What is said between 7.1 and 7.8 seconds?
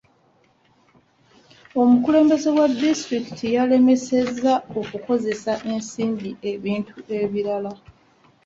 ebirala.